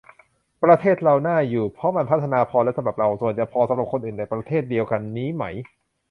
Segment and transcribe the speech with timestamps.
[0.63, 5.43] ประเทศเราน่าอยู่ เพราะมันพัฒนาพอแล้วสำหรับเรา ส่วนจะพอสำหรับคนอื่นในประเทศเดียวกันนี้ไหม